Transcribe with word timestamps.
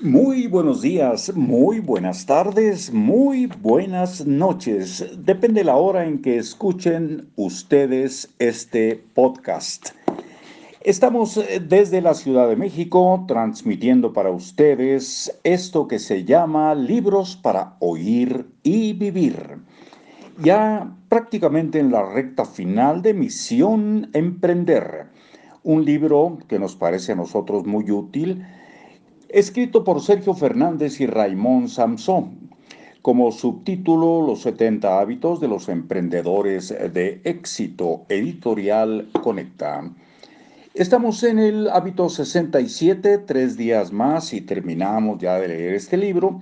Muy 0.00 0.46
buenos 0.46 0.80
días, 0.82 1.34
muy 1.34 1.80
buenas 1.80 2.24
tardes, 2.24 2.92
muy 2.92 3.46
buenas 3.46 4.24
noches. 4.24 5.04
Depende 5.24 5.64
la 5.64 5.74
hora 5.74 6.06
en 6.06 6.22
que 6.22 6.38
escuchen 6.38 7.28
ustedes 7.34 8.32
este 8.38 9.02
podcast. 9.14 9.88
Estamos 10.82 11.36
eh, 11.38 11.60
desde 11.60 12.00
la 12.00 12.14
Ciudad 12.14 12.48
de 12.48 12.54
México 12.54 13.24
transmitiendo 13.26 14.12
para 14.12 14.30
ustedes 14.30 15.36
esto 15.42 15.88
que 15.88 15.98
se 15.98 16.24
llama 16.24 16.76
Libros 16.76 17.34
para 17.34 17.74
Oír 17.80 18.46
y 18.62 18.92
Vivir. 18.92 19.56
Ya 20.40 20.94
prácticamente 21.08 21.80
en 21.80 21.90
la 21.90 22.08
recta 22.08 22.44
final 22.44 23.02
de 23.02 23.14
Misión 23.14 24.10
Emprender, 24.12 25.06
un 25.64 25.84
libro 25.84 26.38
que 26.46 26.60
nos 26.60 26.76
parece 26.76 27.10
a 27.10 27.16
nosotros 27.16 27.66
muy 27.66 27.90
útil 27.90 28.44
escrito 29.28 29.84
por 29.84 30.00
Sergio 30.00 30.32
Fernández 30.32 31.00
y 31.00 31.06
Raymond 31.06 31.68
Samson, 31.68 32.50
como 33.02 33.30
subtítulo 33.30 34.26
Los 34.26 34.42
70 34.42 35.00
hábitos 35.00 35.40
de 35.40 35.48
los 35.48 35.68
emprendedores 35.68 36.68
de 36.68 37.20
éxito, 37.24 38.06
editorial 38.08 39.08
Conecta. 39.22 39.90
Estamos 40.74 41.22
en 41.24 41.38
el 41.38 41.68
hábito 41.68 42.08
67, 42.08 43.18
tres 43.18 43.56
días 43.56 43.92
más 43.92 44.32
y 44.32 44.40
terminamos 44.40 45.18
ya 45.18 45.38
de 45.38 45.48
leer 45.48 45.74
este 45.74 45.96
libro 45.96 46.40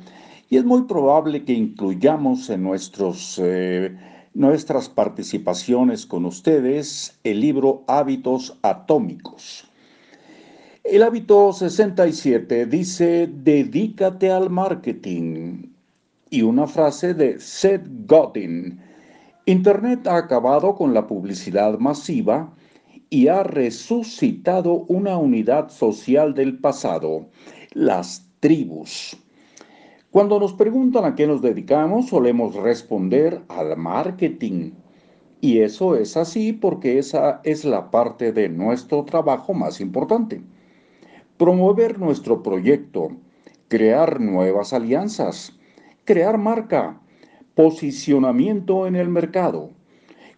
y 0.48 0.56
es 0.56 0.64
muy 0.64 0.82
probable 0.82 1.44
que 1.44 1.54
incluyamos 1.54 2.50
en 2.50 2.62
nuestros, 2.62 3.40
eh, 3.42 3.96
nuestras 4.34 4.88
participaciones 4.88 6.06
con 6.06 6.24
ustedes 6.24 7.18
el 7.24 7.40
libro 7.40 7.82
Hábitos 7.88 8.56
Atómicos. 8.62 9.68
El 10.88 11.02
hábito 11.02 11.52
67 11.52 12.64
dice, 12.66 13.28
dedícate 13.42 14.30
al 14.30 14.50
marketing. 14.50 15.72
Y 16.30 16.42
una 16.42 16.68
frase 16.68 17.12
de 17.12 17.40
Seth 17.40 17.88
Godin, 18.06 18.78
Internet 19.46 20.06
ha 20.06 20.16
acabado 20.16 20.76
con 20.76 20.94
la 20.94 21.08
publicidad 21.08 21.76
masiva 21.80 22.54
y 23.10 23.26
ha 23.26 23.42
resucitado 23.42 24.84
una 24.86 25.18
unidad 25.18 25.70
social 25.70 26.34
del 26.34 26.56
pasado, 26.58 27.26
las 27.72 28.24
tribus. 28.38 29.16
Cuando 30.12 30.38
nos 30.38 30.52
preguntan 30.52 31.04
a 31.04 31.16
qué 31.16 31.26
nos 31.26 31.42
dedicamos, 31.42 32.10
solemos 32.10 32.54
responder 32.54 33.42
al 33.48 33.76
marketing. 33.76 34.70
Y 35.40 35.58
eso 35.58 35.96
es 35.96 36.16
así 36.16 36.52
porque 36.52 36.98
esa 36.98 37.40
es 37.42 37.64
la 37.64 37.90
parte 37.90 38.30
de 38.30 38.48
nuestro 38.48 39.04
trabajo 39.04 39.52
más 39.52 39.80
importante 39.80 40.42
promover 41.38 41.98
nuestro 41.98 42.42
proyecto, 42.42 43.10
crear 43.68 44.20
nuevas 44.20 44.72
alianzas, 44.72 45.58
crear 46.04 46.38
marca, 46.38 47.00
posicionamiento 47.54 48.86
en 48.86 48.96
el 48.96 49.08
mercado, 49.08 49.70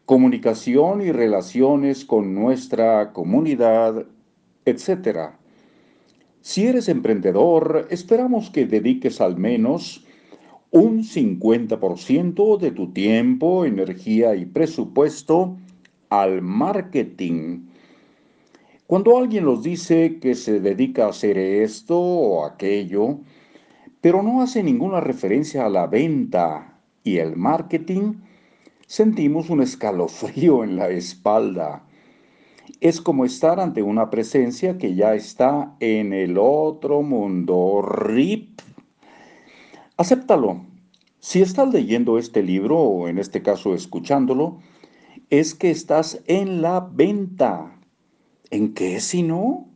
comunicación 0.07 1.03
y 1.03 1.13
relaciones 1.13 2.05
con 2.05 2.35
nuestra 2.35 3.13
comunidad, 3.13 4.07
etc. 4.65 5.33
Si 6.41 6.67
eres 6.67 6.89
emprendedor, 6.89 7.87
esperamos 7.91 8.51
que 8.51 8.67
dediques 8.67 9.21
al 9.21 9.37
menos 9.37 10.07
un 10.71 11.03
50% 11.03 12.59
de 12.59 12.71
tu 12.71 12.93
tiempo, 12.93 13.65
energía 13.65 14.35
y 14.35 14.47
presupuesto 14.47 15.57
al 16.11 16.43
marketing 16.43 17.67
cuando 18.89 19.19
alguien 19.19 19.45
nos 19.45 19.63
dice 19.63 20.19
que 20.19 20.35
se 20.35 20.61
dedica 20.61 21.05
a 21.05 21.11
hacer 21.11 21.37
esto 21.37 22.01
o 22.01 22.47
aquello, 22.47 23.19
pero 24.01 24.23
no 24.23 24.41
hace 24.41 24.63
ninguna 24.63 24.99
referencia 24.99 25.67
a 25.67 25.69
la 25.69 25.87
venta 25.87 26.81
y 27.05 27.19
el 27.19 27.37
marketing, 27.37 28.15
sentimos 28.87 29.51
un 29.51 29.61
escalofrío 29.61 30.65
en 30.65 30.77
la 30.77 30.89
espalda. 30.89 31.85
Es 32.81 33.03
como 33.03 33.27
estar 33.27 33.61
ante 33.61 33.83
una 33.83 34.09
presencia 34.09 34.79
que 34.79 34.95
ya 34.95 35.15
está 35.15 35.77
en 35.81 36.15
el 36.15 36.39
otro 36.39 37.03
mundo. 37.03 37.83
RIP. 37.83 38.59
Acéptalo. 39.99 40.63
Si 41.19 41.43
estás 41.43 41.71
leyendo 41.75 42.17
este 42.17 42.43
libro, 42.43 42.79
o 42.79 43.07
en 43.07 43.19
este 43.19 43.43
caso 43.43 43.75
escuchándolo, 43.75 44.61
es 45.29 45.55
que 45.55 45.71
estás 45.71 46.23
en 46.27 46.63
la 46.63 46.81
venta. 46.81 47.78
¿En 48.51 48.73
qué 48.73 48.99
si 49.01 49.23
no? 49.23 49.67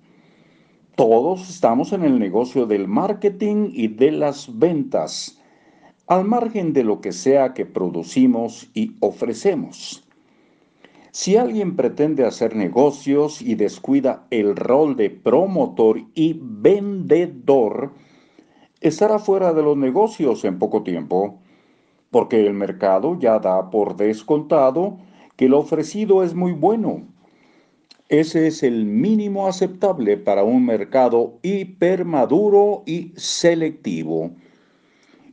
Todos 0.94 1.50
estamos 1.50 1.92
en 1.92 2.04
el 2.04 2.18
negocio 2.18 2.64
del 2.64 2.88
marketing 2.88 3.70
y 3.74 3.88
de 3.88 4.12
las 4.12 4.58
ventas, 4.58 5.38
al 6.06 6.24
margen 6.24 6.72
de 6.72 6.82
lo 6.82 7.02
que 7.02 7.12
sea 7.12 7.52
que 7.52 7.66
producimos 7.66 8.70
y 8.72 8.96
ofrecemos. 9.00 10.08
Si 11.10 11.36
alguien 11.36 11.76
pretende 11.76 12.24
hacer 12.24 12.56
negocios 12.56 13.42
y 13.42 13.56
descuida 13.56 14.26
el 14.30 14.56
rol 14.56 14.96
de 14.96 15.10
promotor 15.10 16.00
y 16.14 16.40
vendedor, 16.40 17.92
estará 18.80 19.18
fuera 19.18 19.52
de 19.52 19.62
los 19.62 19.76
negocios 19.76 20.46
en 20.46 20.58
poco 20.58 20.82
tiempo, 20.82 21.40
porque 22.10 22.46
el 22.46 22.54
mercado 22.54 23.18
ya 23.18 23.38
da 23.38 23.68
por 23.68 23.96
descontado 23.96 24.96
que 25.36 25.50
lo 25.50 25.58
ofrecido 25.58 26.22
es 26.22 26.34
muy 26.34 26.52
bueno 26.52 27.11
ese 28.12 28.46
es 28.46 28.62
el 28.62 28.84
mínimo 28.84 29.48
aceptable 29.48 30.18
para 30.18 30.44
un 30.44 30.66
mercado 30.66 31.38
hipermaduro 31.40 32.82
y 32.84 33.14
selectivo. 33.16 34.32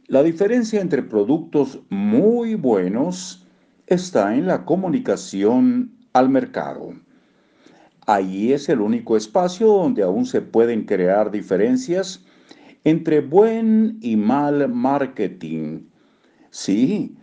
La 0.07 0.23
diferencia 0.23 0.79
entre 0.79 1.03
productos 1.03 1.81
muy 1.89 2.55
buenos 2.55 3.45
está 3.85 4.33
en 4.33 4.47
la 4.47 4.63
comunicación 4.63 5.91
al 6.13 6.29
mercado. 6.29 6.93
Ahí 8.07 8.53
es 8.53 8.69
el 8.69 8.79
único 8.79 9.17
espacio 9.17 9.67
donde 9.67 10.03
aún 10.03 10.25
se 10.25 10.39
pueden 10.39 10.85
crear 10.85 11.31
diferencias 11.31 12.23
entre 12.85 13.19
buen 13.19 13.97
y 13.99 14.15
mal 14.15 14.69
marketing. 14.69 15.81
Sí, 16.49 17.13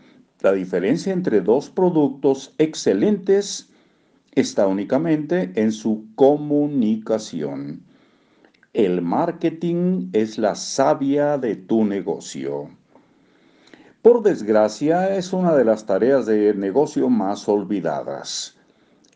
la 0.43 0.53
diferencia 0.53 1.15
entre 1.15 1.41
dos 1.41 1.71
productos 1.71 2.55
excelentes 2.59 3.71
está 4.36 4.66
únicamente 4.66 5.50
en 5.56 5.72
su 5.72 6.04
comunicación. 6.14 7.80
El 8.74 9.00
marketing 9.00 10.10
es 10.12 10.36
la 10.36 10.54
savia 10.54 11.38
de 11.38 11.56
tu 11.56 11.86
negocio. 11.86 12.69
Por 14.02 14.22
desgracia, 14.22 15.16
es 15.16 15.32
una 15.32 15.54
de 15.56 15.64
las 15.64 15.86
tareas 15.86 16.26
de 16.26 16.52
negocio 16.52 17.08
más 17.08 17.48
olvidadas. 17.48 18.58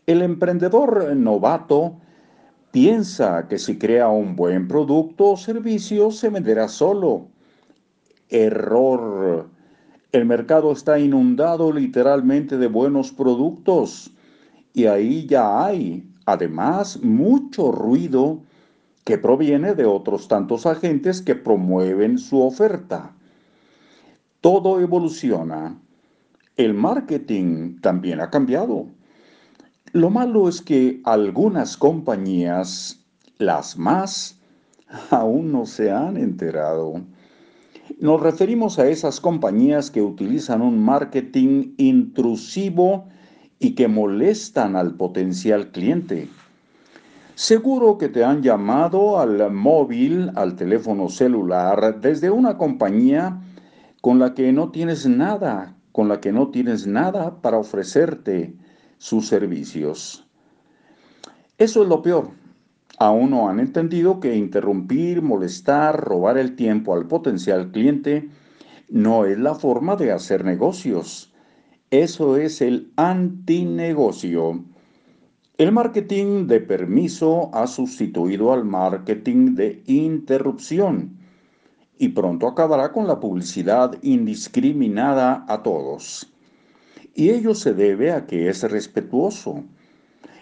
El 0.07 0.23
emprendedor 0.23 1.15
novato 1.15 1.97
piensa 2.71 3.47
que 3.47 3.59
si 3.59 3.77
crea 3.77 4.09
un 4.09 4.35
buen 4.35 4.67
producto 4.67 5.33
o 5.33 5.37
servicio 5.37 6.09
se 6.09 6.29
venderá 6.29 6.67
solo. 6.67 7.27
Error. 8.29 9.47
El 10.11 10.25
mercado 10.25 10.71
está 10.71 10.97
inundado 10.97 11.71
literalmente 11.71 12.57
de 12.57 12.67
buenos 12.67 13.11
productos 13.11 14.15
y 14.73 14.85
ahí 14.85 15.25
ya 15.25 15.65
hay, 15.65 16.09
además, 16.25 17.01
mucho 17.01 17.71
ruido 17.71 18.39
que 19.03 19.17
proviene 19.17 19.73
de 19.75 19.85
otros 19.85 20.27
tantos 20.27 20.65
agentes 20.65 21.21
que 21.21 21.35
promueven 21.35 22.17
su 22.17 22.41
oferta. 22.41 23.13
Todo 24.39 24.79
evoluciona. 24.79 25.77
El 26.57 26.73
marketing 26.73 27.79
también 27.81 28.21
ha 28.21 28.29
cambiado. 28.29 28.87
Lo 29.93 30.09
malo 30.09 30.47
es 30.47 30.61
que 30.61 31.01
algunas 31.03 31.75
compañías, 31.75 33.03
las 33.37 33.77
más, 33.77 34.39
aún 35.09 35.51
no 35.51 35.65
se 35.65 35.91
han 35.91 36.17
enterado. 36.17 37.01
Nos 37.99 38.21
referimos 38.21 38.79
a 38.79 38.87
esas 38.87 39.19
compañías 39.19 39.91
que 39.91 40.01
utilizan 40.01 40.61
un 40.61 40.81
marketing 40.83 41.73
intrusivo 41.77 43.07
y 43.61 43.75
que 43.75 43.87
molestan 43.87 44.75
al 44.75 44.95
potencial 44.95 45.71
cliente. 45.71 46.27
Seguro 47.35 47.97
que 47.97 48.09
te 48.09 48.25
han 48.25 48.41
llamado 48.41 49.19
al 49.19 49.51
móvil, 49.51 50.31
al 50.35 50.55
teléfono 50.55 51.07
celular, 51.07 52.01
desde 52.01 52.29
una 52.29 52.57
compañía 52.57 53.39
con 54.01 54.19
la 54.19 54.33
que 54.33 54.51
no 54.51 54.71
tienes 54.71 55.07
nada, 55.07 55.77
con 55.91 56.09
la 56.09 56.19
que 56.19 56.31
no 56.33 56.49
tienes 56.49 56.87
nada 56.87 57.39
para 57.41 57.59
ofrecerte 57.59 58.55
sus 58.97 59.27
servicios. 59.27 60.27
Eso 61.57 61.83
es 61.83 61.87
lo 61.87 62.01
peor. 62.01 62.31
Aún 62.97 63.29
no 63.29 63.47
han 63.47 63.59
entendido 63.59 64.19
que 64.19 64.35
interrumpir, 64.35 65.21
molestar, 65.21 66.03
robar 66.03 66.37
el 66.37 66.55
tiempo 66.55 66.95
al 66.95 67.07
potencial 67.07 67.71
cliente 67.71 68.29
no 68.91 69.25
es 69.25 69.39
la 69.39 69.55
forma 69.55 69.95
de 69.95 70.11
hacer 70.11 70.43
negocios. 70.43 71.30
Eso 71.91 72.37
es 72.37 72.61
el 72.61 72.93
antinegocio. 72.95 74.63
El 75.57 75.73
marketing 75.73 76.47
de 76.47 76.61
permiso 76.61 77.49
ha 77.53 77.67
sustituido 77.67 78.53
al 78.53 78.63
marketing 78.63 79.55
de 79.55 79.83
interrupción. 79.87 81.17
y 81.99 82.07
pronto 82.07 82.47
acabará 82.47 82.93
con 82.93 83.07
la 83.07 83.19
publicidad 83.19 83.95
indiscriminada 84.01 85.45
a 85.49 85.61
todos. 85.61 86.31
Y 87.13 87.29
ello 87.29 87.53
se 87.53 87.73
debe 87.73 88.13
a 88.13 88.25
que 88.25 88.47
es 88.47 88.63
respetuoso. 88.63 89.65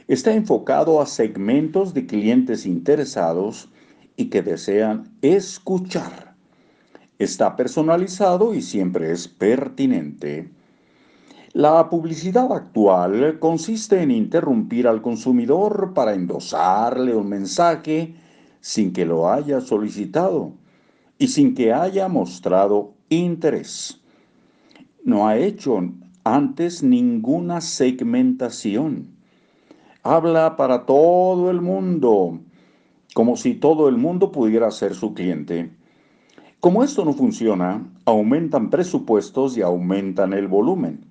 Está 0.08 0.34
enfocado 0.36 1.02
a 1.02 1.08
segmentos 1.08 1.96
de 1.96 2.06
clientes 2.06 2.68
interesados 2.68 3.70
y 4.16 4.26
que 4.30 4.44
desean 4.44 5.18
escuchar. 5.24 6.36
Está 7.18 7.56
personalizado 7.56 8.54
y 8.54 8.62
siempre 8.62 9.12
es 9.12 9.28
pertinente. 9.28 10.59
La 11.54 11.90
publicidad 11.90 12.54
actual 12.54 13.40
consiste 13.40 14.04
en 14.04 14.12
interrumpir 14.12 14.88
al 14.88 15.02
consumidor 15.02 15.96
para 15.96 16.14
endosarle 16.14 17.16
un 17.16 17.28
mensaje 17.28 18.14
sin 18.62 18.94
que 18.94 19.04
lo 19.04 19.32
haya 19.32 19.60
solicitado 19.60 20.54
y 21.18 21.30
sin 21.30 21.56
que 21.56 21.74
haya 21.74 22.08
mostrado 22.08 22.94
interés. 23.10 24.00
No 25.04 25.28
ha 25.28 25.38
hecho 25.38 25.82
antes 26.24 26.84
ninguna 26.84 27.62
segmentación. 27.62 29.08
Habla 30.04 30.56
para 30.56 30.86
todo 30.86 31.50
el 31.50 31.62
mundo, 31.62 32.42
como 33.16 33.36
si 33.36 33.56
todo 33.56 33.90
el 33.90 33.98
mundo 33.98 34.32
pudiera 34.32 34.70
ser 34.70 34.94
su 34.94 35.16
cliente. 35.16 35.72
Como 36.60 36.84
esto 36.84 37.04
no 37.06 37.14
funciona, 37.14 37.92
aumentan 38.06 38.70
presupuestos 38.70 39.58
y 39.58 39.64
aumentan 39.64 40.34
el 40.34 40.48
volumen. 40.48 41.09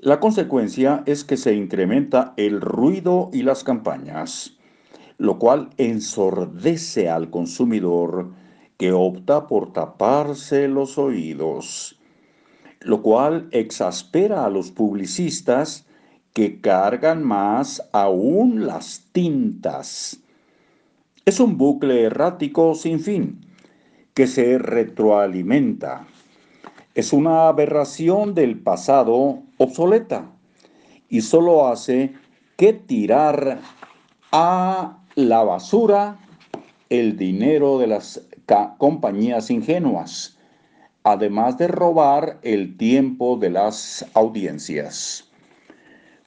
La 0.00 0.18
consecuencia 0.18 1.04
es 1.06 1.22
que 1.22 1.36
se 1.36 1.54
incrementa 1.54 2.34
el 2.36 2.60
ruido 2.60 3.30
y 3.32 3.42
las 3.42 3.62
campañas, 3.62 4.58
lo 5.16 5.38
cual 5.38 5.70
ensordece 5.76 7.08
al 7.08 7.30
consumidor 7.30 8.32
que 8.78 8.90
opta 8.92 9.46
por 9.46 9.72
taparse 9.72 10.66
los 10.66 10.98
oídos, 10.98 12.00
lo 12.80 13.00
cual 13.00 13.48
exaspera 13.52 14.44
a 14.44 14.50
los 14.50 14.72
publicistas 14.72 15.86
que 16.32 16.60
cargan 16.60 17.22
más 17.22 17.88
aún 17.92 18.66
las 18.66 19.06
tintas. 19.12 20.20
Es 21.24 21.38
un 21.38 21.56
bucle 21.56 22.02
errático 22.02 22.74
sin 22.74 22.98
fin 22.98 23.40
que 24.14 24.26
se 24.26 24.58
retroalimenta. 24.58 26.06
Es 26.96 27.12
una 27.12 27.48
aberración 27.48 28.34
del 28.34 28.58
pasado 28.58 29.42
obsoleta 29.58 30.30
y 31.10 31.20
solo 31.20 31.68
hace 31.68 32.14
que 32.56 32.72
tirar 32.72 33.60
a 34.32 34.98
la 35.14 35.44
basura 35.44 36.18
el 36.88 37.18
dinero 37.18 37.78
de 37.78 37.88
las 37.88 38.26
compañías 38.78 39.50
ingenuas, 39.50 40.38
además 41.04 41.58
de 41.58 41.68
robar 41.68 42.38
el 42.40 42.78
tiempo 42.78 43.36
de 43.36 43.50
las 43.50 44.06
audiencias. 44.14 45.30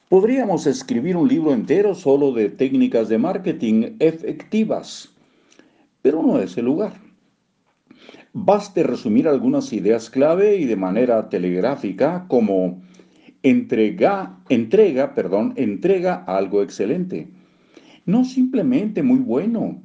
Podríamos 0.08 0.68
escribir 0.68 1.16
un 1.16 1.26
libro 1.26 1.52
entero 1.52 1.96
solo 1.96 2.30
de 2.30 2.48
técnicas 2.48 3.08
de 3.08 3.18
marketing 3.18 3.96
efectivas, 3.98 5.08
pero 6.00 6.22
no 6.22 6.38
es 6.38 6.56
el 6.56 6.66
lugar. 6.66 7.09
Baste 8.32 8.82
resumir 8.82 9.28
algunas 9.28 9.72
ideas 9.72 10.10
clave 10.10 10.56
y 10.56 10.64
de 10.64 10.76
manera 10.76 11.28
telegráfica 11.28 12.26
como 12.28 12.82
entrega, 13.42 14.38
entrega, 14.48 15.14
perdón, 15.14 15.52
entrega 15.56 16.24
algo 16.26 16.62
excelente. 16.62 17.28
No 18.06 18.24
simplemente 18.24 19.02
muy 19.02 19.18
bueno, 19.18 19.82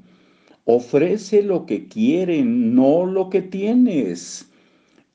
Ofrece 0.67 1.43
lo 1.43 1.67
que 1.67 1.87
quieren, 1.87 2.73
no 2.73 3.05
lo 3.05 3.29
que 3.29 3.43
tienes. 3.43 4.51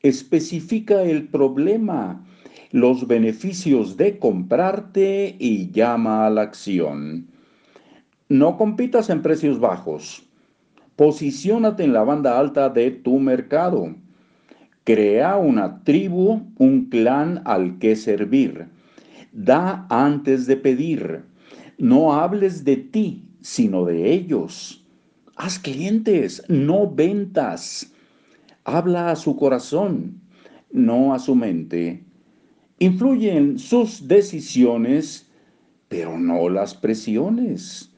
Especifica 0.01 1.03
el 1.03 1.27
problema, 1.27 2.25
los 2.71 3.09
beneficios 3.09 3.97
de 3.97 4.21
comprarte 4.21 5.35
y 5.41 5.73
llama 5.73 6.25
a 6.25 6.31
la 6.31 6.43
acción. 6.43 7.27
No 8.29 8.57
compitas 8.57 9.11
en 9.11 9.23
precios 9.23 9.59
bajos. 9.59 10.23
Posiciónate 11.01 11.85
en 11.85 11.95
la 11.95 12.05
banda 12.05 12.39
alta 12.39 12.69
de 12.69 12.91
tu 12.91 13.19
mercado. 13.19 13.95
Crea 14.85 15.39
una 15.39 15.83
tribu, 15.83 16.43
un 16.59 16.91
clan 16.91 17.41
al 17.47 17.79
que 17.79 17.97
servir. 17.97 18.67
Da 19.33 19.87
antes 19.89 20.47
de 20.47 20.59
pedir. 20.59 21.23
No 21.79 22.13
hables 22.13 22.67
de 22.67 22.77
ti, 22.77 23.25
sino 23.41 23.87
de 23.87 24.13
ellos. 24.13 24.85
Haz 25.37 25.59
clientes, 25.59 26.43
no 26.49 26.87
ventas. 26.87 27.95
Habla 28.65 29.11
a 29.11 29.17
su 29.17 29.37
corazón, 29.37 30.21
no 30.71 31.15
a 31.15 31.19
su 31.19 31.35
mente. 31.35 32.05
Influye 32.79 33.35
en 33.35 33.59
sus 33.59 34.07
decisiones, 34.07 35.31
pero 35.89 36.19
no 36.19 36.51
las 36.51 36.75
presiones. 36.75 37.90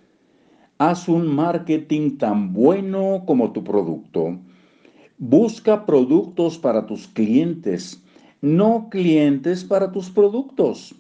Haz 0.85 1.09
un 1.09 1.29
marketing 1.29 2.19
tan 2.19 2.53
bueno 2.53 3.23
como 3.25 3.53
tu 3.53 3.63
producto. 3.63 4.37
Busca 5.17 5.87
productos 5.87 6.59
para 6.59 6.87
tus 6.87 7.07
clientes, 7.07 8.03
no 8.41 8.89
clientes 8.91 9.63
para 9.63 9.93
tus 9.93 10.11
productos. 10.11 10.93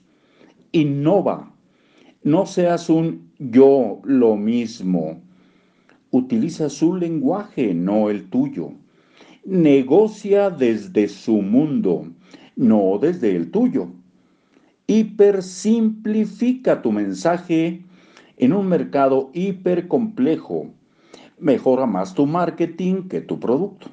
Innova. 0.71 1.53
No 2.23 2.47
seas 2.47 2.89
un 2.89 3.29
yo 3.41 3.99
lo 4.05 4.37
mismo 4.37 5.21
utiliza 6.13 6.71
su 6.71 6.95
lenguaje, 6.95 7.75
no 7.75 8.09
el 8.09 8.31
tuyo. 8.31 8.75
Negocia 9.45 10.49
desde 10.51 11.09
su 11.09 11.43
mundo, 11.43 12.07
no 12.55 12.99
desde 13.01 13.35
el 13.35 13.51
tuyo. 13.51 13.89
Hipersimplifica 14.87 16.83
tu 16.83 16.93
mensaje 16.93 17.83
en 18.37 18.53
un 18.53 18.69
mercado 18.69 19.31
hipercomplejo. 19.33 20.67
Mejora 21.39 21.87
más 21.87 22.15
tu 22.15 22.27
marketing 22.27 23.09
que 23.09 23.21
tu 23.21 23.41
producto. 23.41 23.89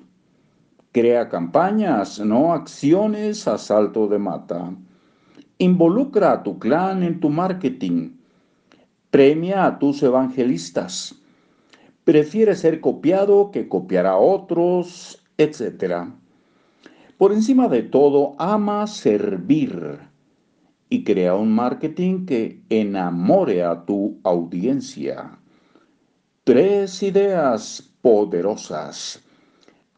Crea 0.91 1.29
campañas, 1.29 2.19
no 2.19 2.53
acciones 2.53 3.47
a 3.47 3.57
salto 3.57 4.07
de 4.07 4.19
mata. 4.19 4.73
Involucra 5.57 6.31
a 6.31 6.43
tu 6.43 6.59
clan 6.59 7.03
en 7.03 7.19
tu 7.19 7.29
marketing. 7.29 8.11
Premia 9.09 9.65
a 9.65 9.79
tus 9.79 10.03
evangelistas 10.03 11.19
prefiere 12.09 12.55
ser 12.55 12.81
copiado 12.81 13.51
que 13.51 13.67
copiar 13.67 14.07
a 14.07 14.17
otros, 14.17 15.21
etc. 15.37 16.07
Por 17.19 17.31
encima 17.33 17.67
de 17.67 17.83
todo, 17.83 18.33
ama 18.39 18.87
servir 18.87 19.99
y 20.89 21.03
crea 21.03 21.35
un 21.35 21.51
marketing 21.51 22.25
que 22.25 22.61
enamore 22.69 23.63
a 23.63 23.85
tu 23.85 24.19
audiencia. 24.23 25.37
Tres 26.43 27.03
ideas 27.03 27.93
poderosas. 28.01 29.21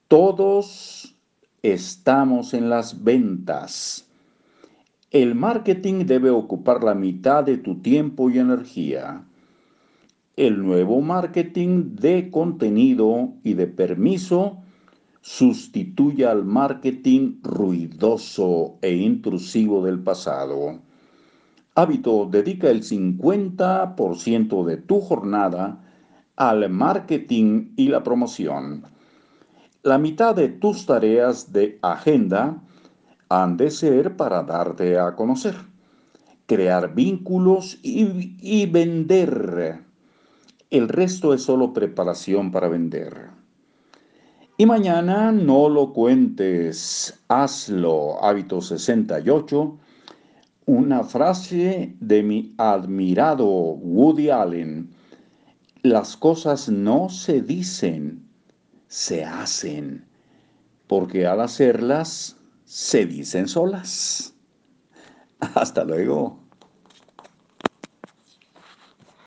Todos 0.07 1.15
estamos 1.63 2.53
en 2.53 2.69
las 2.69 3.03
ventas. 3.03 4.07
El 5.11 5.35
marketing 5.35 6.05
debe 6.05 6.29
ocupar 6.29 6.83
la 6.83 6.93
mitad 6.93 7.43
de 7.43 7.57
tu 7.57 7.81
tiempo 7.81 8.29
y 8.29 8.39
energía 8.39 9.23
el 10.35 10.63
nuevo 10.63 11.01
marketing 11.01 11.95
de 11.95 12.31
contenido 12.31 13.33
y 13.43 13.53
de 13.53 13.67
permiso 13.67 14.57
sustituye 15.21 16.25
al 16.25 16.43
marketing 16.43 17.41
ruidoso 17.43 18.77
e 18.81 18.93
intrusivo 18.93 19.83
del 19.85 19.99
pasado. 19.99 20.79
Hábito 21.75 22.27
dedica 22.29 22.69
el 22.69 22.83
50% 22.83 24.65
de 24.65 24.77
tu 24.77 24.99
jornada 24.99 25.79
al 26.35 26.69
marketing 26.69 27.73
y 27.77 27.87
la 27.87 28.03
promoción. 28.03 28.83
La 29.83 29.97
mitad 29.97 30.35
de 30.35 30.49
tus 30.49 30.85
tareas 30.85 31.53
de 31.53 31.79
agenda 31.81 32.61
han 33.29 33.57
de 33.57 33.71
ser 33.71 34.17
para 34.17 34.43
darte 34.43 34.99
a 34.99 35.15
conocer, 35.15 35.55
crear 36.45 36.93
vínculos 36.93 37.79
y, 37.81 38.35
y 38.41 38.65
vender 38.65 39.85
el 40.71 40.87
resto 40.87 41.33
es 41.33 41.43
solo 41.43 41.73
preparación 41.73 42.49
para 42.53 42.69
vender. 42.69 43.40
Y 44.61 44.65
mañana 44.67 45.31
no 45.31 45.69
lo 45.69 45.91
cuentes, 45.91 47.19
hazlo. 47.29 48.23
Hábito 48.23 48.61
68. 48.61 49.79
Una 50.67 51.03
frase 51.03 51.95
de 51.99 52.21
mi 52.21 52.53
admirado 52.59 53.47
Woody 53.47 54.29
Allen. 54.29 54.91
Las 55.81 56.15
cosas 56.15 56.69
no 56.69 57.09
se 57.09 57.41
dicen, 57.41 58.23
se 58.87 59.25
hacen, 59.25 60.05
porque 60.85 61.25
al 61.25 61.41
hacerlas 61.41 62.37
se 62.63 63.07
dicen 63.07 63.47
solas. 63.47 64.35
Hasta 65.55 65.83
luego. 65.83 66.40